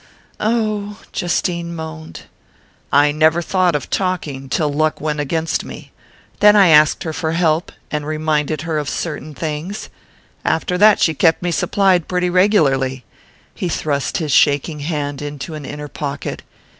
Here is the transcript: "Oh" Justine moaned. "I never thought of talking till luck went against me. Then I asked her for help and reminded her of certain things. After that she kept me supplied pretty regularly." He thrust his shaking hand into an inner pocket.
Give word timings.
"Oh" 0.39 0.99
Justine 1.13 1.75
moaned. 1.75 2.21
"I 2.91 3.11
never 3.11 3.39
thought 3.39 3.75
of 3.75 3.91
talking 3.91 4.49
till 4.49 4.73
luck 4.73 4.99
went 4.99 5.19
against 5.19 5.63
me. 5.63 5.91
Then 6.39 6.55
I 6.55 6.69
asked 6.69 7.03
her 7.03 7.13
for 7.13 7.33
help 7.33 7.71
and 7.91 8.03
reminded 8.07 8.63
her 8.63 8.79
of 8.79 8.89
certain 8.89 9.35
things. 9.35 9.89
After 10.43 10.75
that 10.75 10.99
she 10.99 11.13
kept 11.13 11.43
me 11.43 11.51
supplied 11.51 12.07
pretty 12.07 12.31
regularly." 12.31 13.05
He 13.53 13.69
thrust 13.69 14.17
his 14.17 14.31
shaking 14.31 14.79
hand 14.79 15.21
into 15.21 15.53
an 15.53 15.65
inner 15.67 15.87
pocket. 15.87 16.41